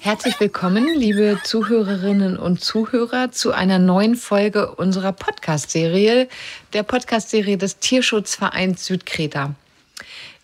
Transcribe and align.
Herzlich 0.00 0.40
willkommen, 0.40 0.86
liebe 0.94 1.38
Zuhörerinnen 1.44 2.36
und 2.36 2.60
Zuhörer, 2.60 3.30
zu 3.30 3.52
einer 3.52 3.78
neuen 3.78 4.16
Folge 4.16 4.74
unserer 4.74 5.12
Podcast-Serie, 5.12 6.28
der 6.72 6.82
Podcast-Serie 6.82 7.56
des 7.56 7.78
Tierschutzvereins 7.78 8.84
Südkreta. 8.84 9.54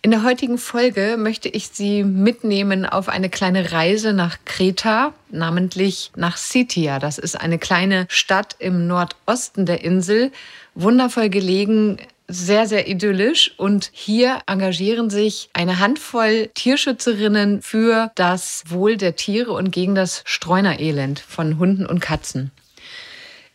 In 0.01 0.11
der 0.11 0.23
heutigen 0.23 0.57
Folge 0.57 1.17
möchte 1.17 1.49
ich 1.49 1.67
Sie 1.73 2.05
mitnehmen 2.05 2.85
auf 2.85 3.09
eine 3.09 3.29
kleine 3.29 3.73
Reise 3.73 4.13
nach 4.13 4.37
Kreta, 4.45 5.13
namentlich 5.29 6.11
nach 6.15 6.37
Sitia. 6.37 6.99
Das 6.99 7.17
ist 7.17 7.35
eine 7.35 7.59
kleine 7.59 8.05
Stadt 8.07 8.55
im 8.59 8.87
Nordosten 8.87 9.65
der 9.65 9.83
Insel, 9.83 10.31
wundervoll 10.73 11.29
gelegen 11.29 11.97
sehr, 12.29 12.67
sehr 12.67 12.87
idyllisch. 12.87 13.53
Und 13.57 13.89
hier 13.91 14.39
engagieren 14.47 15.09
sich 15.09 15.49
eine 15.53 15.79
Handvoll 15.79 16.49
Tierschützerinnen 16.53 17.61
für 17.61 18.11
das 18.15 18.63
Wohl 18.67 18.95
der 18.95 19.17
Tiere 19.17 19.51
und 19.51 19.71
gegen 19.71 19.95
das 19.95 20.21
Streunerelend 20.25 21.19
von 21.19 21.59
Hunden 21.59 21.85
und 21.85 21.99
Katzen. 21.99 22.51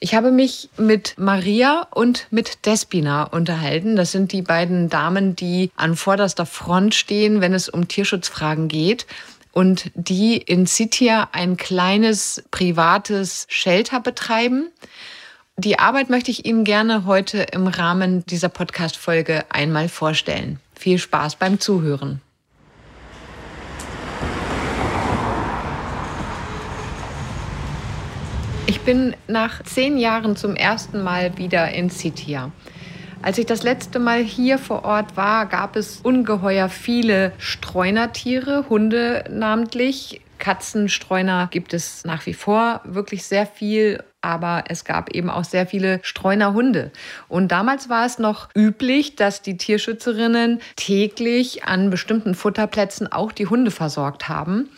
Ich 0.00 0.14
habe 0.14 0.30
mich 0.30 0.68
mit 0.76 1.14
Maria 1.16 1.86
und 1.90 2.26
mit 2.30 2.66
Despina 2.66 3.24
unterhalten. 3.24 3.96
Das 3.96 4.12
sind 4.12 4.32
die 4.32 4.42
beiden 4.42 4.90
Damen, 4.90 5.34
die 5.34 5.70
an 5.76 5.96
vorderster 5.96 6.44
Front 6.44 6.94
stehen, 6.94 7.40
wenn 7.40 7.54
es 7.54 7.70
um 7.70 7.88
Tierschutzfragen 7.88 8.68
geht 8.68 9.06
und 9.52 9.90
die 9.94 10.36
in 10.36 10.66
Sitia 10.66 11.28
ein 11.32 11.56
kleines 11.56 12.42
privates 12.50 13.46
Shelter 13.48 14.00
betreiben. 14.00 14.66
Die 15.56 15.78
Arbeit 15.78 16.10
möchte 16.10 16.32
ich 16.32 16.46
Ihnen 16.46 16.64
gerne 16.64 17.04
heute 17.06 17.46
im 17.52 17.68
Rahmen 17.68 18.26
dieser 18.26 18.48
Podcast-Folge 18.48 19.44
einmal 19.50 19.88
vorstellen. 19.88 20.58
Viel 20.74 20.98
Spaß 20.98 21.36
beim 21.36 21.60
Zuhören. 21.60 22.20
Ich 28.66 28.80
bin 28.80 29.14
nach 29.28 29.62
zehn 29.62 29.96
Jahren 29.96 30.34
zum 30.34 30.56
ersten 30.56 31.04
Mal 31.04 31.38
wieder 31.38 31.70
in 31.70 31.88
Sitia. 31.88 32.50
Als 33.22 33.38
ich 33.38 33.46
das 33.46 33.62
letzte 33.62 34.00
Mal 34.00 34.24
hier 34.24 34.58
vor 34.58 34.84
Ort 34.84 35.16
war, 35.16 35.46
gab 35.46 35.76
es 35.76 36.00
ungeheuer 36.00 36.68
viele 36.68 37.32
Streunertiere, 37.38 38.68
Hunde 38.68 39.22
namentlich. 39.30 40.20
Katzenstreuner 40.44 41.48
gibt 41.50 41.72
es 41.72 42.04
nach 42.04 42.26
wie 42.26 42.34
vor 42.34 42.82
wirklich 42.84 43.24
sehr 43.24 43.46
viel 43.46 44.04
aber 44.24 44.64
es 44.68 44.84
gab 44.84 45.10
eben 45.10 45.28
auch 45.28 45.44
sehr 45.44 45.66
viele 45.66 46.00
Streunerhunde. 46.02 46.90
Und 47.28 47.52
damals 47.52 47.90
war 47.90 48.06
es 48.06 48.18
noch 48.18 48.48
üblich, 48.56 49.16
dass 49.16 49.42
die 49.42 49.58
Tierschützerinnen 49.58 50.60
täglich 50.76 51.64
an 51.64 51.90
bestimmten 51.90 52.34
Futterplätzen 52.34 53.12
auch 53.12 53.32
die 53.32 53.46
Hunde 53.46 53.70
versorgt 53.70 54.28
haben 54.30 54.70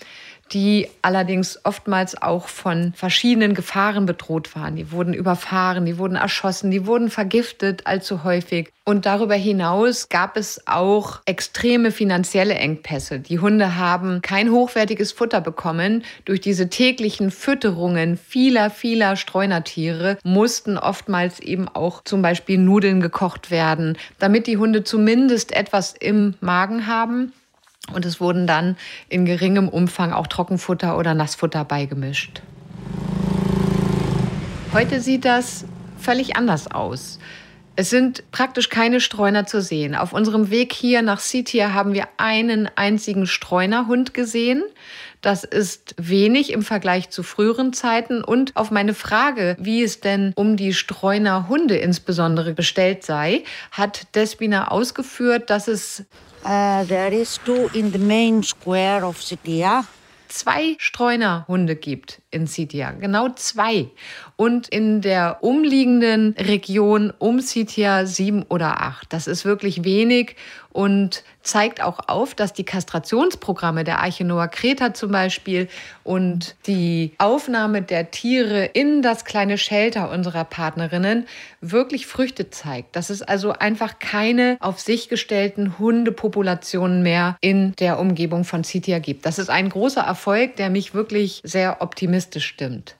die 0.52 0.88
allerdings 1.02 1.58
oftmals 1.64 2.20
auch 2.20 2.48
von 2.48 2.92
verschiedenen 2.94 3.54
Gefahren 3.54 4.06
bedroht 4.06 4.54
waren. 4.54 4.76
Die 4.76 4.92
wurden 4.92 5.14
überfahren, 5.14 5.86
die 5.86 5.98
wurden 5.98 6.16
erschossen, 6.16 6.70
die 6.70 6.86
wurden 6.86 7.10
vergiftet 7.10 7.86
allzu 7.86 8.24
häufig. 8.24 8.70
Und 8.84 9.04
darüber 9.04 9.34
hinaus 9.34 10.08
gab 10.08 10.36
es 10.36 10.62
auch 10.66 11.20
extreme 11.26 11.90
finanzielle 11.90 12.54
Engpässe. 12.54 13.18
Die 13.18 13.40
Hunde 13.40 13.74
haben 13.76 14.22
kein 14.22 14.52
hochwertiges 14.52 15.10
Futter 15.10 15.40
bekommen. 15.40 16.04
Durch 16.24 16.40
diese 16.40 16.70
täglichen 16.70 17.32
Fütterungen 17.32 18.16
vieler, 18.16 18.70
vieler 18.70 19.16
Streunertiere 19.16 20.18
mussten 20.22 20.78
oftmals 20.78 21.40
eben 21.40 21.66
auch 21.66 22.04
zum 22.04 22.22
Beispiel 22.22 22.58
Nudeln 22.58 23.00
gekocht 23.00 23.50
werden, 23.50 23.98
damit 24.20 24.46
die 24.46 24.56
Hunde 24.56 24.84
zumindest 24.84 25.50
etwas 25.50 25.92
im 25.92 26.34
Magen 26.40 26.86
haben. 26.86 27.32
Und 27.92 28.04
es 28.04 28.20
wurden 28.20 28.46
dann 28.46 28.76
in 29.08 29.24
geringem 29.24 29.68
Umfang 29.68 30.12
auch 30.12 30.26
Trockenfutter 30.26 30.98
oder 30.98 31.14
Nassfutter 31.14 31.64
beigemischt. 31.64 32.42
Heute 34.72 35.00
sieht 35.00 35.24
das 35.24 35.64
völlig 35.98 36.36
anders 36.36 36.70
aus. 36.70 37.18
Es 37.78 37.90
sind 37.90 38.30
praktisch 38.30 38.70
keine 38.70 39.00
Streuner 39.00 39.46
zu 39.46 39.60
sehen. 39.60 39.94
Auf 39.94 40.14
unserem 40.14 40.50
Weg 40.50 40.72
hier 40.72 41.02
nach 41.02 41.20
Sitia 41.20 41.74
haben 41.74 41.92
wir 41.92 42.08
einen 42.16 42.70
einzigen 42.74 43.26
Streunerhund 43.26 44.14
gesehen. 44.14 44.62
Das 45.20 45.44
ist 45.44 45.94
wenig 45.98 46.52
im 46.52 46.62
Vergleich 46.62 47.10
zu 47.10 47.22
früheren 47.22 47.74
Zeiten. 47.74 48.24
Und 48.24 48.56
auf 48.56 48.70
meine 48.70 48.94
Frage, 48.94 49.56
wie 49.58 49.82
es 49.82 50.00
denn 50.00 50.32
um 50.36 50.56
die 50.56 50.72
Streunerhunde 50.72 51.76
insbesondere 51.76 52.54
bestellt 52.54 53.04
sei, 53.04 53.44
hat 53.72 54.14
Despina 54.14 54.68
ausgeführt, 54.68 55.50
dass 55.50 55.68
es 55.68 56.06
There 56.46 57.12
is 57.12 57.40
two 57.44 57.68
in 57.74 57.90
the 57.90 57.98
main 57.98 58.44
square 58.44 59.04
of 59.04 59.18
Sitia. 59.20 59.84
Zwei 60.28 60.76
Streunerhunde 60.78 61.74
gibt 61.74 62.22
in 62.36 62.46
Sitia, 62.46 62.92
genau 62.92 63.30
zwei. 63.30 63.88
Und 64.36 64.68
in 64.68 65.00
der 65.00 65.38
umliegenden 65.40 66.34
Region 66.38 67.12
um 67.18 67.40
Sitia 67.40 68.06
sieben 68.06 68.44
oder 68.44 68.82
acht. 68.82 69.12
Das 69.12 69.26
ist 69.26 69.44
wirklich 69.44 69.82
wenig 69.82 70.36
und 70.76 71.24
zeigt 71.40 71.82
auch 71.82 72.00
auf, 72.08 72.34
dass 72.34 72.52
die 72.52 72.64
Kastrationsprogramme 72.64 73.82
der 73.82 74.00
Arche 74.00 74.24
Noah 74.24 74.48
Kreta 74.48 74.92
zum 74.92 75.10
Beispiel 75.10 75.68
und 76.04 76.54
die 76.66 77.12
Aufnahme 77.16 77.80
der 77.80 78.10
Tiere 78.10 78.66
in 78.66 79.00
das 79.00 79.24
kleine 79.24 79.56
Shelter 79.56 80.10
unserer 80.10 80.44
Partnerinnen 80.44 81.26
wirklich 81.62 82.06
Früchte 82.06 82.50
zeigt. 82.50 82.94
Dass 82.94 83.08
es 83.08 83.22
also 83.22 83.52
einfach 83.52 83.98
keine 84.00 84.58
auf 84.60 84.78
sich 84.78 85.08
gestellten 85.08 85.78
Hundepopulationen 85.78 87.02
mehr 87.02 87.38
in 87.40 87.74
der 87.76 87.98
Umgebung 87.98 88.44
von 88.44 88.62
Sitia 88.62 88.98
gibt. 88.98 89.24
Das 89.24 89.38
ist 89.38 89.48
ein 89.48 89.70
großer 89.70 90.02
Erfolg, 90.02 90.56
der 90.56 90.68
mich 90.68 90.92
wirklich 90.92 91.40
sehr 91.42 91.80
optimistisch 91.80 92.25
stimmt. 92.34 92.96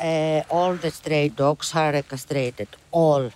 Uh, 0.00 0.42
all 0.48 0.78
the 0.80 0.90
stray 0.90 1.28
dogs 1.28 1.74
are 1.74 2.02
castrated. 2.02 2.68
All. 2.92 3.32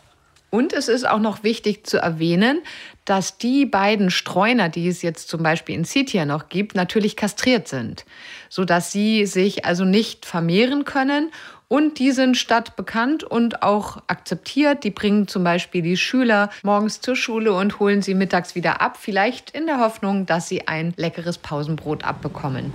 Und 0.54 0.74
es 0.74 0.88
ist 0.88 1.08
auch 1.08 1.18
noch 1.18 1.42
wichtig 1.42 1.86
zu 1.86 1.96
erwähnen, 1.96 2.60
dass 3.06 3.38
die 3.38 3.64
beiden 3.64 4.10
Streuner, 4.10 4.68
die 4.68 4.86
es 4.86 5.00
jetzt 5.00 5.28
zum 5.28 5.42
Beispiel 5.42 5.74
in 5.74 5.84
Sitia 5.84 6.26
noch 6.26 6.50
gibt, 6.50 6.74
natürlich 6.74 7.16
kastriert 7.16 7.68
sind, 7.68 8.04
sodass 8.50 8.92
sie 8.92 9.24
sich 9.24 9.64
also 9.64 9.86
nicht 9.86 10.26
vermehren 10.26 10.84
können. 10.84 11.32
Und 11.68 11.98
die 11.98 12.10
sind 12.10 12.36
stadtbekannt 12.36 13.24
und 13.24 13.62
auch 13.62 14.02
akzeptiert. 14.08 14.84
Die 14.84 14.90
bringen 14.90 15.26
zum 15.26 15.42
Beispiel 15.42 15.80
die 15.80 15.96
Schüler 15.96 16.50
morgens 16.62 17.00
zur 17.00 17.16
Schule 17.16 17.54
und 17.54 17.80
holen 17.80 18.02
sie 18.02 18.12
mittags 18.12 18.54
wieder 18.54 18.82
ab, 18.82 18.98
vielleicht 19.00 19.52
in 19.52 19.64
der 19.64 19.80
Hoffnung, 19.80 20.26
dass 20.26 20.48
sie 20.48 20.68
ein 20.68 20.92
leckeres 20.98 21.38
Pausenbrot 21.38 22.04
abbekommen. 22.04 22.74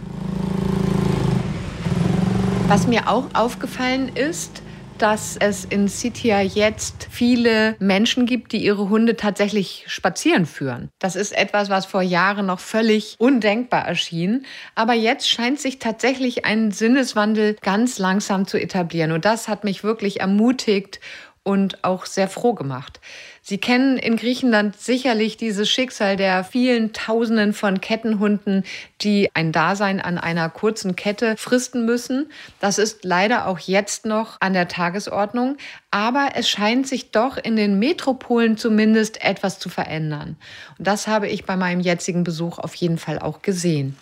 Was 2.68 2.86
mir 2.86 3.08
auch 3.08 3.34
aufgefallen 3.34 4.12
ist, 4.14 4.62
dass 4.98 5.38
es 5.38 5.64
in 5.64 5.88
Sitia 5.88 6.42
jetzt 6.42 7.08
viele 7.10 7.78
Menschen 7.80 8.26
gibt, 8.26 8.52
die 8.52 8.58
ihre 8.58 8.90
Hunde 8.90 9.16
tatsächlich 9.16 9.86
spazieren 9.88 10.46
führen. 10.46 10.90
Das 11.00 11.16
ist 11.16 11.32
etwas, 11.32 11.70
was 11.70 11.86
vor 11.86 12.02
Jahren 12.02 12.48
noch 12.48 12.60
völlig 12.60 13.16
undenkbar 13.20 13.88
erschien. 13.88 14.46
Aber 14.76 14.94
jetzt 14.94 15.30
scheint 15.30 15.62
sich 15.62 15.80
tatsächlich 15.80 16.46
ein 16.46 16.72
Sinneswandel 16.72 17.56
ganz 17.62 18.00
langsam 18.00 18.48
zu 18.48 18.60
etablieren. 18.60 19.14
Und 19.14 19.24
das 19.24 19.48
hat 19.48 19.64
mich 19.64 19.84
wirklich 19.84 20.20
ermutigt 20.20 21.00
und 21.48 21.86
auch 21.86 22.06
sehr 22.06 22.28
froh 22.28 22.54
gemacht. 22.54 23.00
Sie 23.42 23.58
kennen 23.58 23.98
in 23.98 24.18
Griechenland 24.18 24.78
sicherlich 24.78 25.38
dieses 25.38 25.70
Schicksal 25.70 26.18
der 26.18 26.44
vielen 26.44 26.92
Tausenden 26.92 27.54
von 27.54 27.80
Kettenhunden, 27.80 28.66
die 29.00 29.30
ein 29.34 29.54
Dasein 29.54 30.02
an 30.02 30.18
einer 30.18 30.50
kurzen 30.50 30.98
Kette 30.98 31.38
fristen 31.38 31.86
müssen. 31.86 32.30
Das 32.60 32.78
ist 32.78 33.06
leider 33.06 33.48
auch 33.48 33.60
jetzt 33.60 34.06
noch 34.06 34.42
an 34.42 34.52
der 34.52 34.68
Tagesordnung. 34.68 35.56
Aber 35.90 36.32
es 36.36 36.50
scheint 36.50 36.86
sich 36.86 37.12
doch 37.12 37.38
in 37.38 37.56
den 37.56 37.80
Metropolen 37.80 38.58
zumindest 38.58 39.24
etwas 39.24 39.58
zu 39.58 39.70
verändern. 39.70 40.36
Und 40.78 40.86
das 40.86 41.08
habe 41.08 41.30
ich 41.30 41.46
bei 41.46 41.56
meinem 41.56 41.80
jetzigen 41.80 42.26
Besuch 42.26 42.60
auf 42.60 42.76
jeden 42.76 42.98
Fall 42.98 43.20
auch 43.20 43.42
gesehen. 43.42 43.96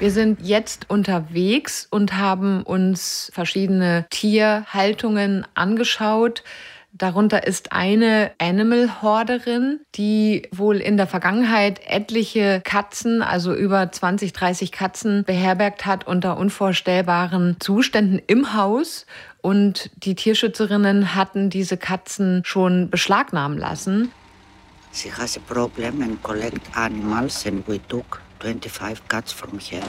Wir 0.00 0.10
sind 0.10 0.40
jetzt 0.42 0.90
unterwegs 0.90 1.86
und 1.88 2.18
haben 2.18 2.64
uns 2.64 3.30
verschiedene 3.32 4.06
Tierhaltungen 4.10 5.46
angeschaut. 5.54 6.42
Darunter 6.92 7.46
ist 7.46 7.72
eine 7.72 8.32
Animal-Horderin, 8.38 9.80
die 9.94 10.48
wohl 10.52 10.76
in 10.76 10.96
der 10.96 11.06
Vergangenheit 11.06 11.80
etliche 11.86 12.60
Katzen, 12.64 13.22
also 13.22 13.54
über 13.54 13.90
20, 13.90 14.32
30 14.32 14.72
Katzen 14.72 15.24
beherbergt 15.24 15.86
hat 15.86 16.06
unter 16.06 16.38
unvorstellbaren 16.38 17.56
Zuständen 17.60 18.20
im 18.26 18.54
Haus. 18.54 19.06
Und 19.42 19.90
die 19.96 20.16
Tierschützerinnen 20.16 21.14
hatten 21.14 21.50
diese 21.50 21.76
Katzen 21.76 22.42
schon 22.44 22.90
beschlagnahmen 22.90 23.58
lassen. 23.58 24.10
She 24.92 25.10
has 25.10 25.36
a 25.36 25.40
problem 25.40 26.02
and 26.02 26.22
collect 26.22 26.76
animals 26.76 27.44
and 27.46 27.66
we 27.66 27.80
took 27.88 28.20
25 28.40 29.08
cats 29.08 29.32
from 29.32 29.58
here. 29.58 29.82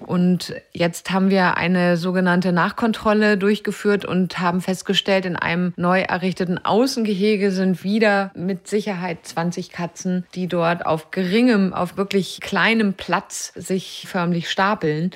Und 0.00 0.54
jetzt 0.72 1.10
haben 1.10 1.30
wir 1.30 1.56
eine 1.56 1.96
sogenannte 1.96 2.52
Nachkontrolle 2.52 3.38
durchgeführt 3.38 4.04
und 4.04 4.38
haben 4.38 4.60
festgestellt, 4.60 5.24
in 5.24 5.36
einem 5.36 5.72
neu 5.76 6.00
errichteten 6.00 6.62
Außengehege 6.62 7.50
sind 7.50 7.84
wieder 7.84 8.32
mit 8.34 8.66
Sicherheit 8.66 9.18
20 9.22 9.70
Katzen, 9.70 10.26
die 10.34 10.48
dort 10.48 10.84
auf 10.84 11.10
geringem, 11.10 11.72
auf 11.72 11.96
wirklich 11.96 12.40
kleinem 12.40 12.94
Platz 12.94 13.52
sich 13.54 14.06
förmlich 14.08 14.50
stapeln. 14.50 15.12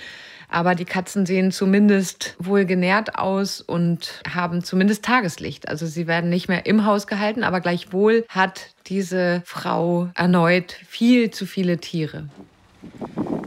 Aber 0.49 0.77
die 0.77 0.85
Katzen 0.85 1.27
sehen 1.27 1.51
zumindest 1.51 2.37
wohl 2.39 2.65
genährt 2.65 3.19
aus 3.19 3.61
und 3.61 4.23
haben 4.33 4.63
zumindest 4.63 5.05
Tageslicht. 5.05 5.69
Also 5.69 5.87
sie 5.87 6.07
werden 6.07 6.31
nicht 6.31 6.49
mehr 6.49 6.67
im 6.67 6.87
Haus 6.87 7.09
gehalten, 7.09 7.43
aber 7.43 7.61
gleichwohl 7.61 8.25
hat 8.29 8.69
diese 8.87 9.43
Frau 9.45 10.11
erneut 10.15 10.77
viel 10.87 11.31
zu 11.33 11.47
viele 11.47 11.79
Tiere. 11.79 12.29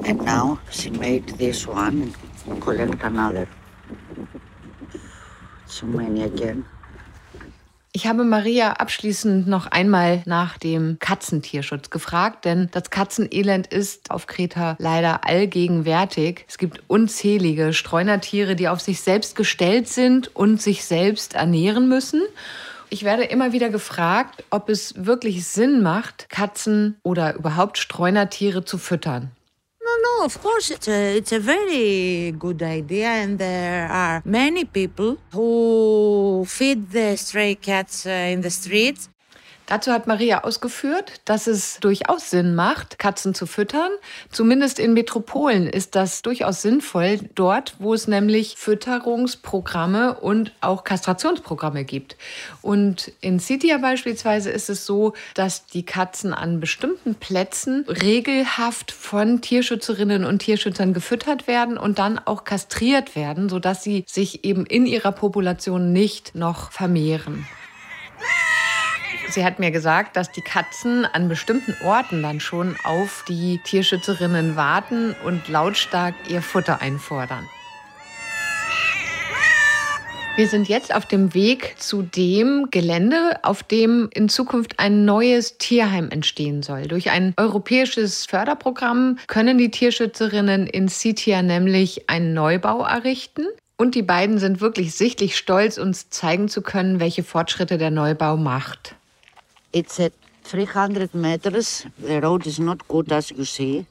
And 0.08 0.24
now 0.24 0.58
she 0.72 0.90
made 0.90 1.38
this 1.38 1.68
one 1.68 2.14
and 2.50 2.62
collect 2.62 3.04
another. 3.04 3.46
So 5.66 5.86
many 5.86 6.24
again. 6.24 6.66
Ich 7.92 8.06
habe 8.08 8.24
Maria 8.24 8.74
abschließend 8.74 9.48
noch 9.48 9.66
einmal 9.68 10.22
nach 10.26 10.58
dem 10.60 10.98
Katzentierschutz 11.00 11.90
gefragt, 11.90 12.46
denn 12.46 12.70
das 12.72 12.90
Katzenelend 12.90 13.68
ist 13.68 14.12
auf 14.12 14.28
Kreta 14.28 14.78
leider 14.80 15.26
allgegenwärtig. 15.26 16.46
Es 16.48 16.58
gibt 16.58 16.84
unzählige 16.88 17.74
Streunertiere, 17.74 18.56
die 18.56 18.70
auf 18.70 18.80
sich 18.80 19.02
selbst 19.02 19.36
gestellt 19.36 19.90
sind 19.90 20.34
und 20.36 20.62
sich 20.62 20.86
selbst 20.86 21.34
ernähren 21.34 21.90
müssen. 21.90 22.22
Ich 22.90 23.04
werde 23.04 23.24
immer 23.24 23.52
wieder 23.52 23.70
gefragt, 23.70 24.46
ob 24.52 24.70
es 24.70 24.94
wirklich 25.06 25.46
Sinn 25.46 25.82
macht, 25.82 26.30
Katzen 26.30 26.98
oder 27.04 27.36
überhaupt 27.36 27.78
Streunertiere 27.78 28.64
zu 28.64 28.78
füttern. 28.78 29.32
No, 29.88 29.94
no, 30.08 30.26
of 30.26 30.42
course 30.42 30.70
it's 30.70 30.90
a, 30.90 31.18
it's 31.18 31.32
a 31.32 31.40
very 31.40 32.34
good 32.34 32.62
idea 32.62 33.08
and 33.08 33.40
there 33.40 33.88
are 33.88 34.22
many 34.26 34.66
people 34.66 35.18
who 35.32 36.44
feed 36.46 36.90
the 36.92 37.16
stray 37.16 37.56
cats 37.56 38.06
uh, 38.06 38.10
in 38.10 38.42
the 38.42 38.50
streets 38.50 39.08
Dazu 39.68 39.92
hat 39.92 40.08
Maria 40.08 40.46
ausgeführt, 40.46 41.20
dass 41.26 41.46
es 41.46 41.80
durchaus 41.82 42.30
Sinn 42.30 42.56
macht, 42.56 43.00
Katzen 43.00 43.34
zu 43.34 43.46
füttern. 43.46 43.92
Zumindest 44.32 44.80
in 44.80 44.94
Metropolen 44.94 45.68
ist 45.68 45.94
das 45.96 46.22
durchaus 46.22 46.62
sinnvoll, 46.62 47.20
dort, 47.36 47.76
wo 47.78 47.94
es 47.94 48.08
nämlich 48.08 48.56
Fütterungsprogramme 48.58 50.20
und 50.22 50.54
auch 50.62 50.86
Kastrationsprogramme 50.86 51.84
gibt. 51.84 52.16
Und 52.62 53.12
in 53.20 53.40
Sitia 53.40 53.78
beispielsweise 53.80 54.52
ist 54.52 54.70
es 54.70 54.86
so, 54.86 55.12
dass 55.34 55.66
die 55.66 55.84
Katzen 55.84 56.34
an 56.34 56.62
bestimmten 56.62 57.16
Plätzen 57.16 57.84
regelhaft 57.90 58.94
von 58.94 59.42
Tierschützerinnen 59.42 60.24
und 60.24 60.40
Tierschützern 60.40 60.94
gefüttert 60.94 61.46
werden 61.46 61.78
und 61.78 62.00
dann 62.00 62.20
auch 62.20 62.46
kastriert 62.46 63.18
werden, 63.18 63.50
sodass 63.50 63.84
sie 63.84 64.06
sich 64.08 64.46
eben 64.46 64.66
in 64.66 64.86
ihrer 64.86 65.12
Population 65.12 65.92
nicht 65.92 66.36
noch 66.36 66.72
vermehren. 66.72 67.46
Sie 69.30 69.44
hat 69.44 69.60
mir 69.60 69.72
gesagt, 69.72 70.16
dass 70.16 70.32
die 70.32 70.42
Katzen 70.42 71.06
an 71.06 71.28
bestimmten 71.28 71.76
Orten 71.84 72.24
dann 72.24 72.40
schon 72.40 72.76
auf 72.84 73.26
die 73.28 73.60
Tierschützerinnen 73.64 74.56
warten 74.56 75.16
und 75.26 75.48
lautstark 75.50 76.16
ihr 76.30 76.42
Futter 76.42 76.82
einfordern. 76.82 77.46
Wir 80.38 80.48
sind 80.48 80.70
jetzt 80.70 80.94
auf 80.94 81.08
dem 81.08 81.34
Weg 81.34 81.76
zu 81.80 82.04
dem 82.04 82.68
Gelände, 82.70 83.40
auf 83.42 83.64
dem 83.64 84.08
in 84.14 84.30
Zukunft 84.30 84.80
ein 84.80 85.04
neues 85.04 85.58
Tierheim 85.58 86.12
entstehen 86.12 86.62
soll. 86.62 86.84
Durch 86.84 87.10
ein 87.10 87.34
europäisches 87.38 88.28
Förderprogramm 88.28 89.18
können 89.26 89.58
die 89.58 89.72
Tierschützerinnen 89.72 90.68
in 90.68 90.90
Sitia 90.90 91.42
nämlich 91.42 92.08
einen 92.08 92.36
Neubau 92.36 92.84
errichten. 92.84 93.48
Und 93.78 93.96
die 93.96 94.04
beiden 94.04 94.38
sind 94.38 94.62
wirklich 94.62 94.94
sichtlich 94.94 95.36
stolz, 95.36 95.80
uns 95.80 96.12
zeigen 96.12 96.50
zu 96.50 96.62
können, 96.62 97.00
welche 97.00 97.24
Fortschritte 97.24 97.80
der 97.80 97.90
Neubau 97.90 98.38
macht. 98.38 98.97
It's 99.74 100.00
at 100.00 100.14
300 100.44 101.14
meters. 101.14 101.86
The 102.00 102.22
road 102.22 102.48
is 102.48 102.60
not 102.60 102.88
good 102.88 103.12
as 103.12 103.32
you 103.32 103.46
see. 103.46 103.86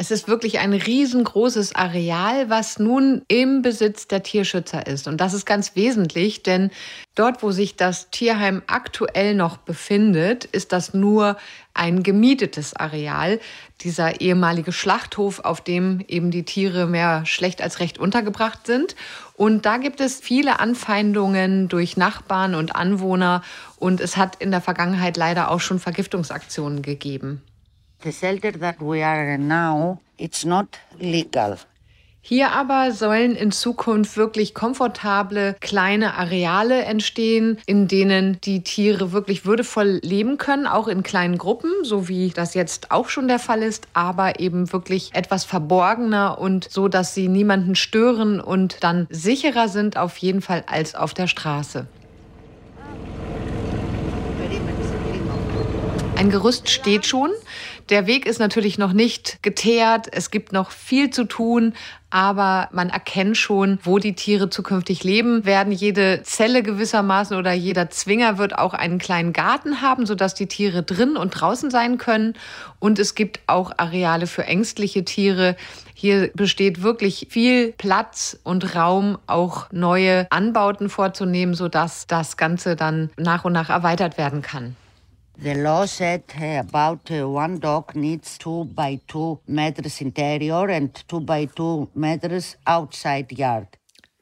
Es 0.00 0.12
ist 0.12 0.28
wirklich 0.28 0.60
ein 0.60 0.74
riesengroßes 0.74 1.74
Areal, 1.74 2.48
was 2.48 2.78
nun 2.78 3.22
im 3.26 3.62
Besitz 3.62 4.06
der 4.06 4.22
Tierschützer 4.22 4.86
ist. 4.86 5.08
Und 5.08 5.20
das 5.20 5.34
ist 5.34 5.44
ganz 5.44 5.74
wesentlich, 5.74 6.44
denn 6.44 6.70
dort, 7.16 7.42
wo 7.42 7.50
sich 7.50 7.74
das 7.74 8.08
Tierheim 8.10 8.62
aktuell 8.68 9.34
noch 9.34 9.56
befindet, 9.56 10.44
ist 10.44 10.70
das 10.70 10.94
nur 10.94 11.36
ein 11.74 12.04
gemietetes 12.04 12.76
Areal. 12.76 13.40
Dieser 13.80 14.20
ehemalige 14.20 14.70
Schlachthof, 14.70 15.40
auf 15.40 15.62
dem 15.62 16.04
eben 16.06 16.30
die 16.30 16.44
Tiere 16.44 16.86
mehr 16.86 17.26
schlecht 17.26 17.60
als 17.60 17.80
recht 17.80 17.98
untergebracht 17.98 18.68
sind. 18.68 18.94
Und 19.34 19.66
da 19.66 19.78
gibt 19.78 20.00
es 20.00 20.20
viele 20.20 20.60
Anfeindungen 20.60 21.68
durch 21.68 21.96
Nachbarn 21.96 22.54
und 22.54 22.76
Anwohner. 22.76 23.42
Und 23.74 24.00
es 24.00 24.16
hat 24.16 24.36
in 24.36 24.52
der 24.52 24.60
Vergangenheit 24.60 25.16
leider 25.16 25.50
auch 25.50 25.60
schon 25.60 25.80
Vergiftungsaktionen 25.80 26.82
gegeben. 26.82 27.42
Hier 32.20 32.50
aber 32.50 32.92
sollen 32.92 33.34
in 33.34 33.52
Zukunft 33.52 34.18
wirklich 34.18 34.52
komfortable 34.52 35.56
kleine 35.60 36.14
Areale 36.14 36.82
entstehen, 36.82 37.58
in 37.64 37.88
denen 37.88 38.38
die 38.42 38.62
Tiere 38.62 39.12
wirklich 39.12 39.46
würdevoll 39.46 40.00
leben 40.02 40.36
können, 40.36 40.66
auch 40.66 40.88
in 40.88 41.02
kleinen 41.02 41.38
Gruppen, 41.38 41.70
so 41.84 42.06
wie 42.06 42.28
das 42.28 42.52
jetzt 42.52 42.90
auch 42.90 43.08
schon 43.08 43.28
der 43.28 43.38
Fall 43.38 43.62
ist, 43.62 43.88
aber 43.94 44.40
eben 44.40 44.72
wirklich 44.72 45.10
etwas 45.14 45.44
verborgener 45.44 46.38
und 46.38 46.70
so, 46.70 46.88
dass 46.88 47.14
sie 47.14 47.28
niemanden 47.28 47.74
stören 47.74 48.40
und 48.40 48.84
dann 48.84 49.06
sicherer 49.08 49.68
sind 49.68 49.96
auf 49.96 50.18
jeden 50.18 50.42
Fall 50.42 50.64
als 50.66 50.94
auf 50.94 51.14
der 51.14 51.28
Straße. 51.28 51.86
Ein 56.18 56.30
Gerüst 56.30 56.68
steht 56.68 57.06
schon. 57.06 57.30
Der 57.90 58.08
Weg 58.08 58.26
ist 58.26 58.40
natürlich 58.40 58.76
noch 58.76 58.92
nicht 58.92 59.40
geteert. 59.40 60.08
Es 60.10 60.32
gibt 60.32 60.52
noch 60.52 60.72
viel 60.72 61.10
zu 61.10 61.22
tun, 61.22 61.74
aber 62.10 62.68
man 62.72 62.90
erkennt 62.90 63.36
schon, 63.36 63.78
wo 63.84 64.00
die 64.00 64.14
Tiere 64.14 64.50
zukünftig 64.50 65.04
leben 65.04 65.44
werden. 65.44 65.72
Jede 65.72 66.24
Zelle 66.24 66.64
gewissermaßen 66.64 67.36
oder 67.36 67.52
jeder 67.52 67.88
Zwinger 67.90 68.36
wird 68.36 68.58
auch 68.58 68.74
einen 68.74 68.98
kleinen 68.98 69.32
Garten 69.32 69.80
haben, 69.80 70.06
sodass 70.06 70.34
die 70.34 70.48
Tiere 70.48 70.82
drin 70.82 71.16
und 71.16 71.30
draußen 71.30 71.70
sein 71.70 71.98
können. 71.98 72.34
Und 72.80 72.98
es 72.98 73.14
gibt 73.14 73.38
auch 73.46 73.70
Areale 73.76 74.26
für 74.26 74.42
ängstliche 74.42 75.04
Tiere. 75.04 75.54
Hier 75.94 76.32
besteht 76.34 76.82
wirklich 76.82 77.28
viel 77.30 77.74
Platz 77.78 78.40
und 78.42 78.74
Raum, 78.74 79.18
auch 79.28 79.70
neue 79.70 80.26
Anbauten 80.32 80.88
vorzunehmen, 80.90 81.54
sodass 81.54 82.08
das 82.08 82.36
Ganze 82.36 82.74
dann 82.74 83.10
nach 83.16 83.44
und 83.44 83.52
nach 83.52 83.70
erweitert 83.70 84.18
werden 84.18 84.42
kann. 84.42 84.74
The 85.40 85.54
law 85.54 85.86
said 85.86 86.24
about 86.58 87.12
uh, 87.12 87.28
one 87.28 87.60
dog 87.60 87.94
needs 87.94 88.38
two 88.38 88.64
by 88.74 88.98
two 89.06 89.38
meters 89.46 90.00
interior 90.00 90.68
and 90.68 90.92
two 91.06 91.20
by 91.20 91.46
two 91.46 91.88
meters 91.94 92.56
outside 92.66 93.30
yard. 93.30 93.68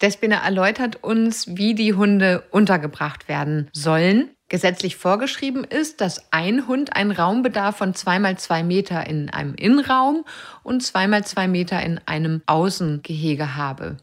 Despina 0.02 0.44
erläutert 0.44 1.02
uns, 1.02 1.46
wie 1.56 1.74
die 1.74 1.94
Hunde 1.94 2.44
untergebracht 2.50 3.28
werden 3.28 3.70
sollen. 3.72 4.28
Gesetzlich 4.50 4.96
vorgeschrieben 4.96 5.64
ist, 5.64 6.02
dass 6.02 6.20
ein 6.32 6.68
Hund 6.68 6.94
einen 6.94 7.12
Raumbedarf 7.12 7.78
von 7.78 7.94
zweimal 7.94 8.36
zwei 8.36 8.62
Meter 8.62 9.06
in 9.06 9.30
einem 9.30 9.54
Innenraum 9.54 10.26
und 10.62 10.82
zweimal 10.82 11.24
zwei 11.24 11.48
Meter 11.48 11.82
in 11.82 11.98
einem 12.04 12.42
Außengehege 12.44 13.56
habe. 13.56 13.96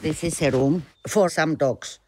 This 0.00 0.22
is 0.22 0.42
a 0.42 0.48
room 0.48 0.82
for 1.06 1.28
some 1.28 1.58
dogs. 1.58 2.00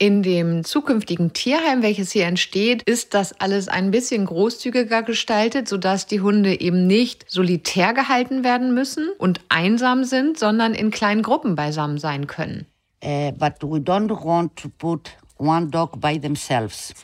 In 0.00 0.22
dem 0.22 0.62
zukünftigen 0.62 1.32
Tierheim, 1.32 1.82
welches 1.82 2.12
hier 2.12 2.26
entsteht, 2.26 2.84
ist 2.84 3.14
das 3.14 3.32
alles 3.40 3.66
ein 3.66 3.90
bisschen 3.90 4.26
großzügiger 4.26 5.02
gestaltet, 5.02 5.68
sodass 5.68 6.06
die 6.06 6.20
Hunde 6.20 6.60
eben 6.60 6.86
nicht 6.86 7.24
solitär 7.28 7.92
gehalten 7.94 8.44
werden 8.44 8.72
müssen 8.72 9.08
und 9.18 9.40
einsam 9.48 10.04
sind, 10.04 10.38
sondern 10.38 10.74
in 10.74 10.92
kleinen 10.92 11.22
Gruppen 11.22 11.56
beisammen 11.56 11.98
sein 11.98 12.28
können. 12.28 12.66
Uh, 13.04 13.32
but 13.32 13.54
we 13.62 13.78
don't 13.78 14.10
want 14.24 14.54
to 14.54 14.68
put 14.68 15.10
one 15.36 15.66
dog 15.66 16.00
by 16.00 16.16
themselves. 16.16 16.94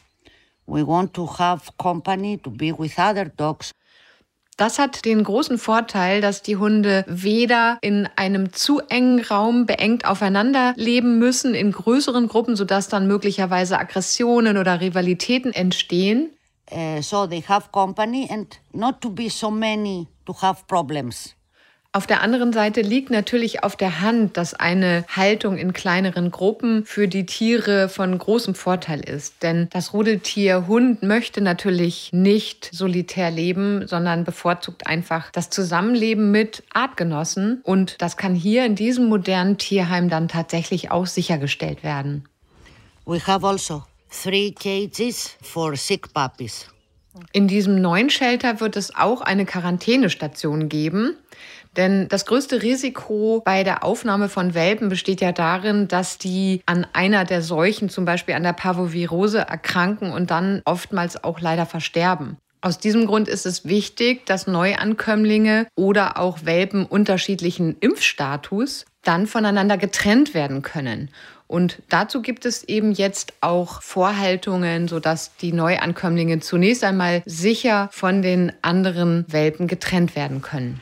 We 0.67 0.87
want 0.87 1.15
to 1.15 1.27
have 1.39 1.73
company 1.77 2.39
to 2.39 2.51
be 2.51 2.73
with 2.79 2.97
other 2.97 3.25
dogs. 3.25 3.73
Das 4.57 4.79
hat 4.79 5.05
den 5.05 5.25
großen 5.25 5.59
Vorteil, 5.59 6.21
dass 6.21 6.43
die 6.43 6.57
Hunde 6.57 7.05
weder 7.09 7.79
in 7.81 8.09
einem 8.15 8.53
zu 8.53 8.81
engen 8.89 9.21
Raum 9.21 9.67
beengt 9.67 10.05
aufeinander 10.05 10.75
leben 10.77 11.19
müssen, 11.19 11.55
in 11.55 11.73
größeren 11.73 12.29
Gruppen, 12.29 12.55
sodass 12.55 12.89
dann 12.89 13.09
möglicherweise 13.09 13.79
Aggressionen 13.79 14.57
oder 14.57 14.81
Rivalitäten 14.81 15.53
entstehen. 15.53 16.31
Uh, 16.71 17.03
so 17.03 17.27
they 17.27 17.43
have 17.43 17.69
company 17.73 18.27
and 18.31 18.59
not 18.73 19.01
to 19.01 19.11
be 19.11 19.29
so 19.29 19.51
many 19.51 20.07
to 20.25 20.35
have 20.41 20.63
problems. 20.67 21.35
Auf 21.97 22.09
der 22.09 22.23
anderen 22.23 22.53
Seite 22.53 22.81
liegt 22.81 23.11
natürlich 23.11 23.63
auf 23.63 23.77
der 23.77 24.01
Hand, 24.01 24.37
dass 24.37 24.53
eine 24.53 25.05
Haltung 25.07 25.57
in 25.57 25.73
kleineren 25.73 26.33
Gruppen 26.33 26.85
für 26.85 27.07
die 27.07 27.25
Tiere 27.25 27.89
von 27.89 28.19
großem 28.19 28.57
Vorteil 28.57 28.99
ist. 28.99 29.45
Denn 29.45 29.69
das 29.71 29.93
Rudeltier 29.93 30.67
Hund 30.67 31.05
möchte 31.05 31.41
natürlich 31.41 32.11
nicht 32.13 32.69
solitär 32.73 33.31
leben, 33.31 33.87
sondern 33.87 34.25
bevorzugt 34.25 34.89
einfach 34.89 35.31
das 35.31 35.51
Zusammenleben 35.51 36.33
mit 36.33 36.65
Artgenossen. 36.73 37.61
Und 37.63 38.03
das 38.03 38.17
kann 38.17 38.35
hier 38.35 38.67
in 38.67 38.75
diesem 38.75 39.09
modernen 39.09 39.57
Tierheim 39.57 40.09
dann 40.09 40.27
tatsächlich 40.27 40.91
auch 40.91 41.07
sichergestellt 41.07 41.85
werden. 41.85 42.25
We 43.07 43.25
have 43.25 43.47
also 43.47 43.85
three 44.11 44.51
cages 44.51 45.37
for 45.43 45.77
sick 45.77 46.13
puppies. 46.13 46.67
In 47.33 47.47
diesem 47.47 47.81
neuen 47.81 48.11
Shelter 48.11 48.59
wird 48.59 48.77
es 48.77 48.97
auch 48.97 49.21
eine 49.21 49.47
Quarantänestation 49.47 50.69
geben. 50.69 51.17
Denn 51.77 52.09
das 52.09 52.27
größte 52.27 52.63
Risiko 52.63 53.43
bei 53.45 53.65
der 53.65 53.83
Aufnahme 53.85 54.29
von 54.29 54.55
Welpen 54.55 54.89
besteht 54.89 55.21
ja 55.21 55.33
darin, 55.33 55.89
dass 55.89 56.19
die 56.19 56.63
an 56.67 56.87
einer 56.93 57.25
der 57.25 57.43
Seuchen, 57.43 57.89
zum 57.89 58.05
Beispiel 58.05 58.35
an 58.35 58.45
der 58.45 58.53
Parvovirose, 58.53 59.39
erkranken 59.39 60.13
und 60.13 60.31
dann 60.31 60.63
oftmals 60.65 61.23
auch 61.25 61.41
leider 61.41 61.67
versterben. 61.67 62.37
Aus 62.61 62.79
diesem 62.79 63.07
Grund 63.07 63.29
ist 63.29 63.45
es 63.45 63.67
wichtig, 63.67 64.25
dass 64.25 64.47
Neuankömmlinge 64.47 65.67
oder 65.77 66.19
auch 66.19 66.45
Welpen 66.45 66.87
unterschiedlichen 66.87 67.77
Impfstatus 67.81 68.87
dann 69.03 69.27
voneinander 69.27 69.77
getrennt 69.77 70.33
werden 70.33 70.63
können. 70.63 71.11
Und 71.47 71.83
dazu 71.91 72.23
gibt 72.23 72.47
es 72.47 72.65
eben 72.65 72.93
jetzt 72.93 73.35
auch 73.43 73.83
Vorhaltungen, 73.83 74.89
sodass 74.89 75.37
die 75.37 75.53
Neuankömmlinge 75.53 76.41
zunächst 76.41 76.85
einmal 76.85 77.23
sicher 77.27 77.91
von 77.93 78.23
den 78.23 78.53
anderen 78.63 79.27
Welpen 79.29 79.67
getrennt 79.67 80.17
werden 80.17 80.41
können. 80.41 80.81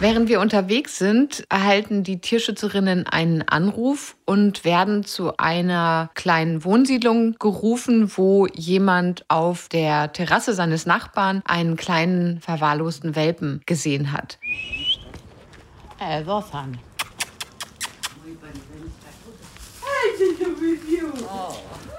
Während 0.00 0.28
wir 0.28 0.38
unterwegs 0.40 0.96
sind, 0.96 1.44
erhalten 1.48 2.04
die 2.04 2.20
Tierschützerinnen 2.20 3.08
einen 3.08 3.42
Anruf 3.42 4.14
und 4.26 4.64
werden 4.64 5.02
zu 5.02 5.36
einer 5.38 6.10
kleinen 6.14 6.62
Wohnsiedlung 6.62 7.34
gerufen, 7.40 8.16
wo 8.16 8.46
jemand 8.46 9.24
auf 9.26 9.68
der 9.68 10.12
Terrasse 10.12 10.54
seines 10.54 10.86
Nachbarn 10.86 11.42
einen 11.46 11.74
kleinen 11.74 12.40
verwahrlosten 12.40 13.16
Welpen 13.16 13.60
gesehen 13.66 14.12
hat. 14.12 14.38
Äh, 15.98 16.24
Wolfgang. 16.24 16.78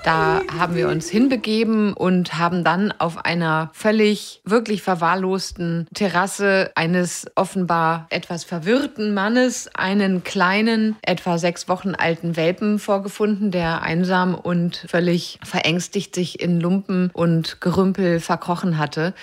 Da 0.03 0.41
haben 0.57 0.75
wir 0.75 0.87
uns 0.87 1.09
hinbegeben 1.09 1.93
und 1.93 2.37
haben 2.37 2.63
dann 2.63 2.93
auf 2.97 3.25
einer 3.25 3.69
völlig, 3.73 4.41
wirklich 4.45 4.81
verwahrlosten 4.81 5.87
Terrasse 5.93 6.71
eines 6.75 7.27
offenbar 7.35 8.07
etwas 8.09 8.45
verwirrten 8.45 9.13
Mannes 9.13 9.69
einen 9.75 10.23
kleinen, 10.23 10.95
etwa 11.01 11.37
sechs 11.37 11.67
Wochen 11.67 11.95
alten 11.95 12.37
Welpen 12.37 12.79
vorgefunden, 12.79 13.51
der 13.51 13.81
einsam 13.81 14.35
und 14.35 14.85
völlig 14.87 15.37
verängstigt 15.43 16.15
sich 16.15 16.39
in 16.39 16.61
Lumpen 16.61 17.09
und 17.13 17.59
Gerümpel 17.59 18.21
verkrochen 18.21 18.77
hatte. 18.77 19.13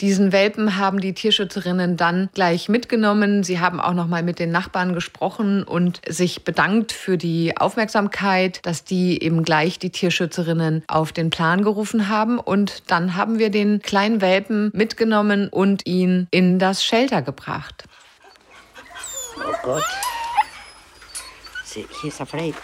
Diesen 0.00 0.32
Welpen 0.32 0.76
haben 0.76 1.00
die 1.00 1.14
Tierschützerinnen 1.14 1.96
dann 1.96 2.28
gleich 2.34 2.68
mitgenommen. 2.68 3.44
Sie 3.44 3.60
haben 3.60 3.80
auch 3.80 3.92
noch 3.92 4.08
mal 4.08 4.22
mit 4.22 4.38
den 4.38 4.50
Nachbarn 4.50 4.92
gesprochen 4.92 5.62
und 5.62 6.00
sich 6.08 6.42
bedankt 6.42 6.92
für 6.92 7.16
die 7.16 7.56
Aufmerksamkeit, 7.56 8.60
dass 8.66 8.84
die 8.84 9.22
eben 9.22 9.44
gleich 9.44 9.78
die 9.78 9.90
Tierschützerinnen 9.90 10.82
auf 10.88 11.12
den 11.12 11.30
Plan 11.30 11.62
gerufen 11.62 12.08
haben. 12.08 12.38
Und 12.40 12.90
dann 12.90 13.14
haben 13.14 13.38
wir 13.38 13.50
den 13.50 13.80
kleinen 13.82 14.20
Welpen 14.20 14.70
mitgenommen 14.74 15.48
und 15.48 15.86
ihn 15.86 16.26
in 16.30 16.58
das 16.58 16.84
Shelter 16.84 17.22
gebracht. 17.22 17.84
Oh 19.38 19.54
Gott. 19.62 19.84
He's 22.02 22.20
afraid. 22.20 22.54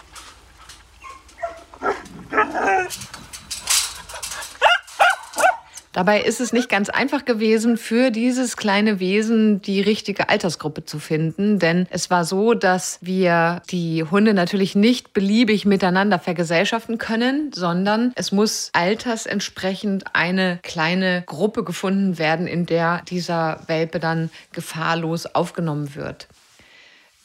Dabei 5.93 6.21
ist 6.21 6.39
es 6.39 6.53
nicht 6.53 6.69
ganz 6.69 6.89
einfach 6.89 7.25
gewesen, 7.25 7.75
für 7.75 8.11
dieses 8.11 8.55
kleine 8.55 8.99
Wesen 9.01 9.61
die 9.61 9.81
richtige 9.81 10.29
Altersgruppe 10.29 10.85
zu 10.85 10.99
finden. 10.99 11.59
Denn 11.59 11.85
es 11.89 12.09
war 12.09 12.23
so, 12.23 12.53
dass 12.53 12.97
wir 13.01 13.61
die 13.69 14.03
Hunde 14.03 14.33
natürlich 14.33 14.73
nicht 14.73 15.13
beliebig 15.13 15.65
miteinander 15.65 16.17
vergesellschaften 16.17 16.97
können, 16.97 17.51
sondern 17.53 18.13
es 18.15 18.31
muss 18.31 18.69
altersentsprechend 18.73 20.05
eine 20.13 20.59
kleine 20.63 21.23
Gruppe 21.25 21.65
gefunden 21.65 22.17
werden, 22.17 22.47
in 22.47 22.65
der 22.65 23.01
dieser 23.09 23.59
Welpe 23.67 23.99
dann 23.99 24.29
gefahrlos 24.53 25.25
aufgenommen 25.25 25.95
wird. 25.95 26.27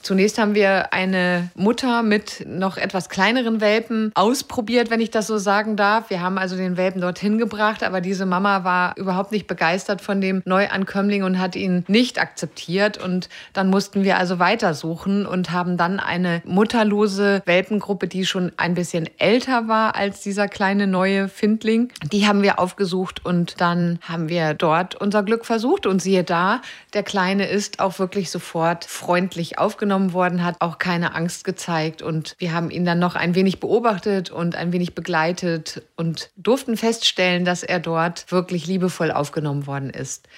Zunächst 0.06 0.38
haben 0.38 0.54
wir 0.54 0.92
eine 0.92 1.50
Mutter 1.56 2.04
mit 2.04 2.44
noch 2.46 2.76
etwas 2.76 3.08
kleineren 3.08 3.60
Welpen 3.60 4.12
ausprobiert, 4.14 4.88
wenn 4.88 5.00
ich 5.00 5.10
das 5.10 5.26
so 5.26 5.36
sagen 5.36 5.74
darf. 5.74 6.10
Wir 6.10 6.20
haben 6.20 6.38
also 6.38 6.56
den 6.56 6.76
Welpen 6.76 7.00
dorthin 7.00 7.38
gebracht, 7.38 7.82
aber 7.82 8.00
diese 8.00 8.24
Mama 8.24 8.62
war 8.62 8.96
überhaupt 8.96 9.32
nicht 9.32 9.48
begeistert 9.48 10.00
von 10.00 10.20
dem 10.20 10.42
Neuankömmling 10.44 11.24
und 11.24 11.40
hat 11.40 11.56
ihn 11.56 11.84
nicht 11.88 12.20
akzeptiert. 12.20 13.02
Und 13.02 13.28
dann 13.52 13.68
mussten 13.68 14.04
wir 14.04 14.16
also 14.16 14.38
weitersuchen 14.38 15.26
und 15.26 15.50
haben 15.50 15.76
dann 15.76 15.98
eine 15.98 16.40
mutterlose 16.44 17.42
Welpengruppe, 17.44 18.06
die 18.06 18.26
schon 18.26 18.52
ein 18.58 18.74
bisschen 18.74 19.10
älter 19.18 19.66
war 19.66 19.96
als 19.96 20.20
dieser 20.20 20.46
kleine 20.46 20.86
neue 20.86 21.28
Findling. 21.28 21.90
Die 22.12 22.28
haben 22.28 22.42
wir 22.42 22.60
aufgesucht 22.60 23.26
und 23.26 23.60
dann 23.60 23.98
haben 24.02 24.28
wir 24.28 24.54
dort 24.54 24.94
unser 24.94 25.24
Glück 25.24 25.44
versucht. 25.44 25.84
Und 25.84 26.00
siehe 26.00 26.22
da, 26.22 26.60
der 26.94 27.02
Kleine 27.02 27.48
ist 27.48 27.80
auch 27.80 27.98
wirklich 27.98 28.30
sofort 28.30 28.84
freundlich 28.84 29.58
aufgenommen 29.58 29.95
aufgenommen 29.96 30.12
worden, 30.12 30.44
hat 30.44 30.56
auch 30.60 30.78
keine 30.78 31.14
Angst 31.14 31.44
gezeigt. 31.44 32.02
Und 32.02 32.34
wir 32.38 32.52
haben 32.52 32.70
ihn 32.70 32.84
dann 32.84 32.98
noch 32.98 33.16
ein 33.16 33.34
wenig 33.34 33.60
beobachtet 33.60 34.30
und 34.30 34.54
ein 34.54 34.72
wenig 34.72 34.94
begleitet 34.94 35.82
und 35.96 36.30
durften 36.36 36.76
feststellen, 36.76 37.44
dass 37.44 37.62
er 37.62 37.80
dort 37.80 38.30
wirklich 38.30 38.66
liebevoll 38.66 39.10
aufgenommen 39.10 39.66
worden 39.66 39.90
ist. 39.90 40.28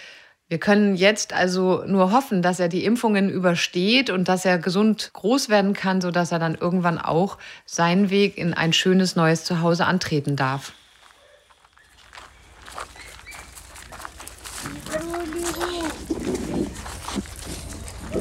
Wir 0.49 0.59
können 0.59 0.97
jetzt 0.97 1.35
also 1.35 1.85
nur 1.87 2.11
hoffen, 2.11 2.41
dass 2.41 2.59
er 2.59 2.69
die 2.69 2.85
Impfungen 2.85 3.29
übersteht 3.29 4.09
und 4.09 4.29
dass 4.29 4.47
er 4.47 4.59
gesund 4.59 5.11
groß 5.12 5.50
werden 5.50 5.75
kann, 5.75 6.00
sodass 6.00 6.33
er 6.33 6.38
dann 6.38 6.55
irgendwann 6.55 6.99
auch 6.99 7.37
seinen 7.67 8.09
Weg 8.09 8.38
in 8.38 8.55
ein 8.55 8.73
schönes 8.73 9.15
neues 9.15 9.45
Zuhause 9.45 9.85
antreten 9.85 10.37
darf. 10.37 10.73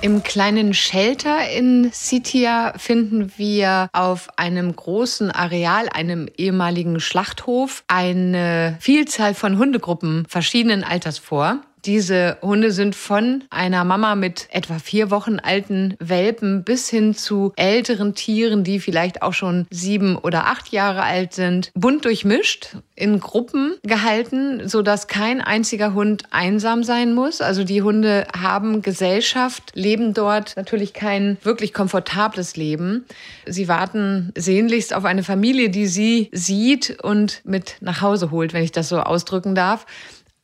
Im 0.01 0.21
kleinen 0.21 0.73
Shelter 0.73 1.49
in 1.49 1.89
Sitia 1.91 2.73
finden 2.77 3.31
wir 3.37 3.89
auf 3.93 4.29
einem 4.37 4.75
großen 4.75 5.31
Areal, 5.31 5.89
einem 5.89 6.27
ehemaligen 6.37 6.99
Schlachthof, 6.99 7.83
eine 7.87 8.77
Vielzahl 8.79 9.33
von 9.33 9.57
Hundegruppen 9.57 10.25
verschiedenen 10.27 10.83
Alters 10.83 11.17
vor. 11.17 11.61
Diese 11.87 12.37
Hunde 12.41 12.73
sind 12.73 12.95
von 12.95 13.45
einer 13.49 13.85
Mama 13.85 14.15
mit 14.15 14.49
etwa 14.51 14.77
vier 14.77 15.09
Wochen 15.09 15.39
alten 15.39 15.95
Welpen 15.99 16.65
bis 16.65 16.89
hin 16.89 17.15
zu 17.15 17.53
älteren 17.55 18.13
Tieren, 18.13 18.65
die 18.65 18.81
vielleicht 18.81 19.21
auch 19.21 19.31
schon 19.31 19.67
sieben 19.69 20.17
oder 20.17 20.47
acht 20.47 20.73
Jahre 20.73 21.03
alt 21.03 21.31
sind, 21.33 21.71
bunt 21.75 22.03
durchmischt, 22.03 22.75
in 22.93 23.21
Gruppen 23.21 23.75
gehalten, 23.83 24.67
sodass 24.67 25.07
kein 25.07 25.39
einziger 25.39 25.93
Hund 25.93 26.23
einsam 26.29 26.83
sein 26.83 27.13
muss. 27.13 27.39
Also 27.39 27.63
die 27.63 27.81
Hunde 27.81 28.27
haben 28.37 28.81
Gesellschaft, 28.81 29.71
leben 29.73 30.13
dort 30.13 30.57
natürlich 30.57 30.93
kein 30.93 31.37
wirklich 31.43 31.73
komfortables 31.73 32.57
Leben. 32.57 33.05
Sie 33.45 33.69
warten 33.69 34.33
sehnlichst 34.35 34.93
auf 34.93 35.05
eine 35.05 35.23
Familie, 35.23 35.69
die 35.69 35.87
sie 35.87 36.29
sieht 36.33 37.01
und 37.01 37.39
mit 37.45 37.77
nach 37.79 38.01
Hause 38.01 38.29
holt, 38.29 38.51
wenn 38.51 38.63
ich 38.63 38.73
das 38.73 38.89
so 38.89 38.99
ausdrücken 38.99 39.55
darf. 39.55 39.85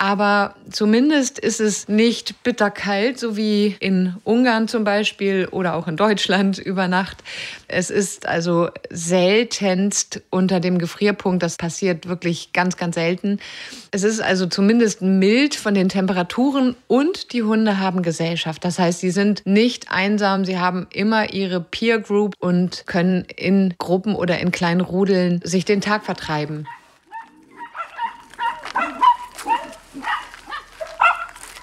Aber 0.03 0.55
zumindest 0.69 1.39
ist 1.39 1.61
es 1.61 1.87
nicht 1.87 2.43
bitterkalt, 2.43 3.17
so 3.17 3.37
wie 3.37 3.77
in 3.79 4.15
Ungarn 4.25 4.67
zum 4.67 4.83
Beispiel 4.83 5.47
oder 5.49 5.75
auch 5.75 5.87
in 5.87 5.95
Deutschland 5.95 6.57
über 6.65 6.89
Nacht. 6.89 7.23
Es 7.69 7.89
ist 7.89 8.25
also 8.25 8.67
seltenst 8.89 10.21
unter 10.29 10.59
dem 10.59 10.77
Gefrierpunkt. 10.77 11.41
Das 11.41 11.55
passiert 11.55 12.05
wirklich 12.05 12.51
ganz, 12.51 12.75
ganz 12.75 12.95
selten. 12.95 13.39
Es 13.91 14.03
ist 14.03 14.21
also 14.21 14.45
zumindest 14.45 15.01
mild 15.01 15.55
von 15.55 15.73
den 15.73 15.87
Temperaturen 15.87 16.75
und 16.89 17.31
die 17.31 17.43
Hunde 17.43 17.79
haben 17.79 18.01
Gesellschaft. 18.01 18.65
Das 18.65 18.79
heißt, 18.79 18.99
sie 18.99 19.11
sind 19.11 19.43
nicht 19.45 19.89
einsam. 19.89 20.43
Sie 20.43 20.59
haben 20.59 20.85
immer 20.91 21.31
ihre 21.31 21.61
Peer 21.61 21.99
Group 21.99 22.35
und 22.39 22.83
können 22.87 23.23
in 23.37 23.73
Gruppen 23.77 24.15
oder 24.15 24.37
in 24.39 24.51
kleinen 24.51 24.81
Rudeln 24.81 25.39
sich 25.45 25.63
den 25.63 25.79
Tag 25.79 26.03
vertreiben. 26.03 26.67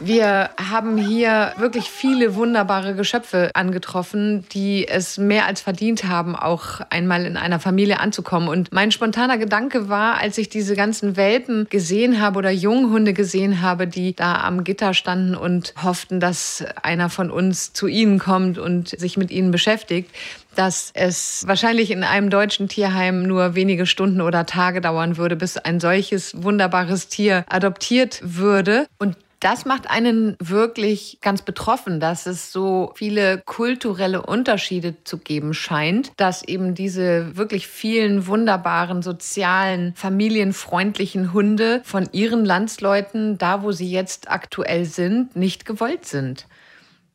Wir 0.03 0.49
haben 0.57 0.97
hier 0.97 1.53
wirklich 1.59 1.91
viele 1.91 2.35
wunderbare 2.35 2.95
Geschöpfe 2.95 3.51
angetroffen, 3.53 4.47
die 4.49 4.89
es 4.89 5.19
mehr 5.19 5.45
als 5.45 5.61
verdient 5.61 6.05
haben, 6.05 6.35
auch 6.35 6.81
einmal 6.89 7.27
in 7.27 7.37
einer 7.37 7.61
Familie 7.61 8.01
anzukommen. 8.01 8.49
Und 8.49 8.73
mein 8.73 8.93
spontaner 8.93 9.37
Gedanke 9.37 9.91
war, 9.91 10.17
als 10.17 10.39
ich 10.39 10.49
diese 10.49 10.75
ganzen 10.75 11.19
Welpen 11.19 11.67
gesehen 11.69 12.19
habe 12.19 12.39
oder 12.39 12.51
Junghunde 12.51 13.13
gesehen 13.13 13.61
habe, 13.61 13.87
die 13.87 14.17
da 14.17 14.37
am 14.37 14.65
Gitter 14.65 14.95
standen 14.95 15.35
und 15.35 15.75
hofften, 15.83 16.19
dass 16.19 16.65
einer 16.83 17.11
von 17.11 17.31
uns 17.31 17.75
zu 17.75 17.87
ihnen 17.87 18.19
kommt 18.19 18.57
und 18.57 18.89
sich 18.89 19.19
mit 19.19 19.31
ihnen 19.31 19.51
beschäftigt, 19.51 20.11
dass 20.55 20.93
es 20.95 21.45
wahrscheinlich 21.47 21.91
in 21.91 22.05
einem 22.05 22.31
deutschen 22.31 22.69
Tierheim 22.69 23.25
nur 23.25 23.55
wenige 23.55 23.85
Stunden 23.85 24.23
oder 24.23 24.47
Tage 24.47 24.81
dauern 24.81 25.19
würde, 25.19 25.37
bis 25.37 25.59
ein 25.59 25.79
solches 25.79 26.43
wunderbares 26.43 27.09
Tier 27.09 27.45
adoptiert 27.51 28.21
würde. 28.23 28.87
Und 28.99 29.17
das 29.41 29.65
macht 29.65 29.89
einen 29.89 30.37
wirklich 30.39 31.19
ganz 31.23 31.41
betroffen, 31.41 31.99
dass 31.99 32.27
es 32.27 32.53
so 32.53 32.93
viele 32.95 33.39
kulturelle 33.39 34.21
Unterschiede 34.21 35.03
zu 35.05 35.17
geben 35.17 35.55
scheint, 35.55 36.13
dass 36.19 36.47
eben 36.47 36.75
diese 36.75 37.37
wirklich 37.37 37.67
vielen 37.67 38.27
wunderbaren, 38.27 39.01
sozialen, 39.01 39.95
familienfreundlichen 39.97 41.33
Hunde 41.33 41.81
von 41.85 42.07
ihren 42.13 42.45
Landsleuten, 42.45 43.39
da 43.39 43.63
wo 43.63 43.73
sie 43.73 43.91
jetzt 43.91 44.31
aktuell 44.31 44.85
sind, 44.85 45.35
nicht 45.37 45.65
gewollt 45.65 46.05
sind. 46.05 46.47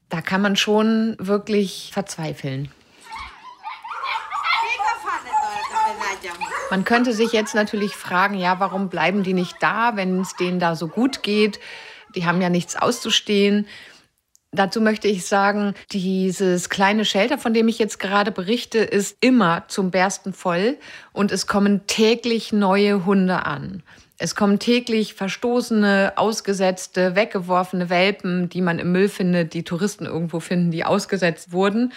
Da 0.10 0.22
kann 0.22 0.42
man 0.42 0.56
schon 0.56 1.16
wirklich 1.20 1.92
verzweifeln. 1.94 2.72
Man 6.72 6.84
könnte 6.86 7.14
sich 7.14 7.32
jetzt 7.32 7.54
natürlich 7.54 7.96
fragen, 7.96 8.36
ja, 8.36 8.60
warum 8.60 8.90
bleiben 8.90 9.22
die 9.22 9.34
nicht 9.34 9.58
da, 9.60 9.96
wenn 9.96 10.22
es 10.22 10.36
denen 10.36 10.60
da 10.60 10.76
so 10.76 10.88
gut 10.88 11.22
geht? 11.22 11.60
Die 12.16 12.26
haben 12.26 12.42
ja 12.42 12.50
nichts 12.50 12.76
auszustehen. 12.76 13.68
Dazu 14.52 14.80
möchte 14.80 15.08
ich 15.08 15.26
sagen, 15.26 15.74
dieses 15.92 16.70
kleine 16.70 17.04
Shelter, 17.04 17.38
von 17.38 17.54
dem 17.54 17.68
ich 17.68 17.78
jetzt 17.78 18.00
gerade 18.00 18.32
berichte, 18.32 18.80
ist 18.80 19.18
immer 19.20 19.66
zum 19.68 19.92
Bersten 19.92 20.34
voll 20.34 20.78
und 21.12 21.32
es 21.32 21.46
kommen 21.46 21.88
täglich 21.88 22.54
neue 22.54 23.06
Hunde 23.06 23.46
an. 23.46 23.84
Es 24.18 24.34
kommen 24.34 24.60
täglich 24.60 25.14
verstoßene, 25.14 26.14
ausgesetzte, 26.16 27.16
weggeworfene 27.16 27.90
Welpen, 27.90 28.48
die 28.48 28.62
man 28.62 28.80
im 28.80 28.94
Müll 28.94 29.10
findet, 29.10 29.54
die 29.54 29.64
Touristen 29.64 30.06
irgendwo 30.06 30.40
finden, 30.40 30.72
die 30.72 30.86
ausgesetzt 30.86 31.52
wurden. 31.52 31.92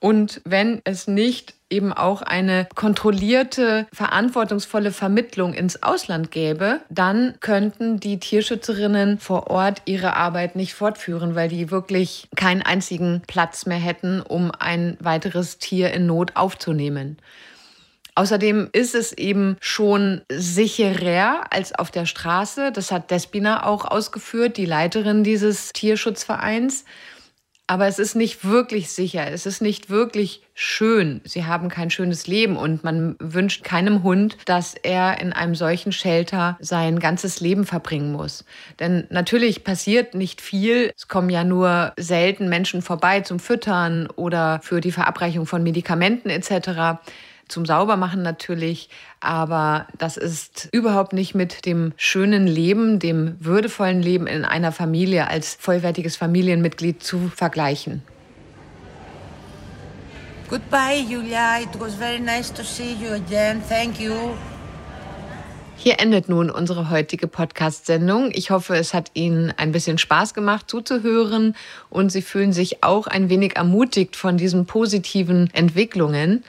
Und 0.00 0.40
wenn 0.44 0.80
es 0.82 1.06
nicht 1.06 1.54
eben 1.70 1.92
auch 1.92 2.22
eine 2.22 2.68
kontrollierte, 2.74 3.86
verantwortungsvolle 3.92 4.92
Vermittlung 4.92 5.54
ins 5.54 5.82
Ausland 5.82 6.30
gäbe, 6.30 6.80
dann 6.90 7.34
könnten 7.40 8.00
die 8.00 8.18
Tierschützerinnen 8.18 9.18
vor 9.18 9.48
Ort 9.48 9.82
ihre 9.84 10.16
Arbeit 10.16 10.56
nicht 10.56 10.74
fortführen, 10.74 11.34
weil 11.34 11.48
die 11.48 11.70
wirklich 11.70 12.28
keinen 12.36 12.62
einzigen 12.62 13.22
Platz 13.26 13.66
mehr 13.66 13.78
hätten, 13.78 14.20
um 14.20 14.50
ein 14.50 14.96
weiteres 15.00 15.58
Tier 15.58 15.92
in 15.92 16.06
Not 16.06 16.36
aufzunehmen. 16.36 17.16
Außerdem 18.14 18.68
ist 18.72 18.94
es 18.94 19.12
eben 19.12 19.56
schon 19.60 20.22
sicherer 20.30 21.44
als 21.50 21.74
auf 21.74 21.90
der 21.90 22.06
Straße. 22.06 22.72
Das 22.72 22.90
hat 22.90 23.10
Despina 23.10 23.64
auch 23.64 23.84
ausgeführt, 23.84 24.56
die 24.56 24.66
Leiterin 24.66 25.24
dieses 25.24 25.72
Tierschutzvereins. 25.72 26.84
Aber 27.70 27.86
es 27.86 28.00
ist 28.00 28.16
nicht 28.16 28.44
wirklich 28.44 28.90
sicher, 28.90 29.30
es 29.30 29.46
ist 29.46 29.62
nicht 29.62 29.90
wirklich 29.90 30.42
schön. 30.54 31.20
Sie 31.22 31.44
haben 31.44 31.68
kein 31.68 31.88
schönes 31.88 32.26
Leben 32.26 32.56
und 32.56 32.82
man 32.82 33.14
wünscht 33.20 33.62
keinem 33.62 34.02
Hund, 34.02 34.36
dass 34.44 34.74
er 34.74 35.20
in 35.20 35.32
einem 35.32 35.54
solchen 35.54 35.92
Shelter 35.92 36.58
sein 36.58 36.98
ganzes 36.98 37.38
Leben 37.38 37.64
verbringen 37.64 38.10
muss. 38.10 38.44
Denn 38.80 39.06
natürlich 39.10 39.62
passiert 39.62 40.16
nicht 40.16 40.40
viel. 40.40 40.90
Es 40.96 41.06
kommen 41.06 41.30
ja 41.30 41.44
nur 41.44 41.92
selten 41.96 42.48
Menschen 42.48 42.82
vorbei 42.82 43.20
zum 43.20 43.38
Füttern 43.38 44.08
oder 44.16 44.58
für 44.64 44.80
die 44.80 44.90
Verabreichung 44.90 45.46
von 45.46 45.62
Medikamenten 45.62 46.28
etc 46.28 46.98
zum 47.50 47.66
Saubermachen 47.66 48.22
natürlich, 48.22 48.88
aber 49.20 49.86
das 49.98 50.16
ist 50.16 50.68
überhaupt 50.72 51.12
nicht 51.12 51.34
mit 51.34 51.66
dem 51.66 51.92
schönen 51.96 52.46
Leben, 52.46 52.98
dem 52.98 53.36
würdevollen 53.40 54.02
Leben 54.02 54.26
in 54.26 54.44
einer 54.44 54.72
Familie 54.72 55.28
als 55.28 55.56
vollwertiges 55.60 56.16
Familienmitglied 56.16 57.02
zu 57.02 57.30
vergleichen. 57.34 58.02
Goodbye, 60.48 61.04
Julia. 61.08 61.60
It 61.60 61.78
was 61.78 61.94
very 61.94 62.18
nice 62.18 62.52
to 62.52 62.64
see 62.64 62.96
you 63.00 63.12
again. 63.12 63.62
Thank 63.68 64.00
you. 64.00 64.12
Hier 65.82 65.98
endet 65.98 66.28
nun 66.28 66.50
unsere 66.50 66.90
heutige 66.90 67.26
Podcast-Sendung. 67.26 68.32
Ich 68.34 68.50
hoffe, 68.50 68.76
es 68.76 68.92
hat 68.92 69.12
Ihnen 69.14 69.50
ein 69.56 69.72
bisschen 69.72 69.96
Spaß 69.96 70.34
gemacht 70.34 70.68
zuzuhören 70.68 71.56
und 71.88 72.10
Sie 72.10 72.20
fühlen 72.20 72.52
sich 72.52 72.84
auch 72.84 73.06
ein 73.06 73.30
wenig 73.30 73.56
ermutigt 73.56 74.14
von 74.14 74.36
diesen 74.36 74.66
positiven 74.66 75.48
Entwicklungen. 75.54 76.44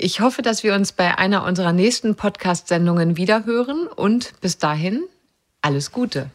Ich 0.00 0.20
hoffe, 0.20 0.42
dass 0.42 0.62
wir 0.62 0.74
uns 0.74 0.92
bei 0.92 1.18
einer 1.18 1.42
unserer 1.42 1.72
nächsten 1.72 2.14
Podcast-Sendungen 2.14 3.16
wiederhören 3.16 3.88
und 3.88 4.40
bis 4.40 4.56
dahin 4.56 5.02
alles 5.60 5.90
Gute. 5.90 6.30